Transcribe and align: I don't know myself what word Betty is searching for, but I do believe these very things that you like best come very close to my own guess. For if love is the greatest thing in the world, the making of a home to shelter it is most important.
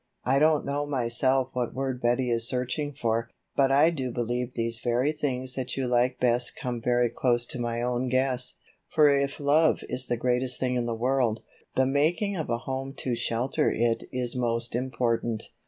I 0.23 0.39
don't 0.39 0.65
know 0.65 0.87
myself 0.87 1.49
what 1.53 1.75
word 1.75 2.01
Betty 2.01 2.31
is 2.31 2.49
searching 2.49 2.91
for, 2.91 3.29
but 3.55 3.71
I 3.71 3.91
do 3.91 4.09
believe 4.11 4.55
these 4.55 4.79
very 4.83 5.11
things 5.11 5.53
that 5.53 5.77
you 5.77 5.85
like 5.85 6.19
best 6.19 6.55
come 6.55 6.81
very 6.81 7.07
close 7.07 7.45
to 7.45 7.59
my 7.61 7.83
own 7.83 8.09
guess. 8.09 8.55
For 8.89 9.07
if 9.07 9.39
love 9.39 9.81
is 9.87 10.07
the 10.07 10.17
greatest 10.17 10.59
thing 10.59 10.73
in 10.73 10.87
the 10.87 10.95
world, 10.95 11.43
the 11.75 11.85
making 11.85 12.35
of 12.35 12.49
a 12.49 12.57
home 12.57 12.93
to 12.95 13.13
shelter 13.13 13.71
it 13.71 14.05
is 14.11 14.35
most 14.35 14.73
important. 14.75 15.43